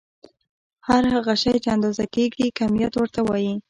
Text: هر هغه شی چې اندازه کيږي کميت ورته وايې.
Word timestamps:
هر 0.87 1.03
هغه 1.13 1.33
شی 1.41 1.53
چې 1.63 1.69
اندازه 1.75 2.05
کيږي 2.15 2.47
کميت 2.59 2.93
ورته 2.95 3.21
وايې. 3.27 3.53